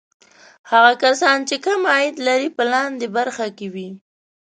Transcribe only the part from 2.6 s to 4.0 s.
لاندې برخه کې وي.